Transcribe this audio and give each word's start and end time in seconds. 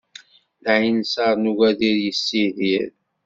Lɛinṣeṛ 0.63 1.33
n 1.37 1.49
ugadir 1.51 1.97
yessidir. 2.05 2.89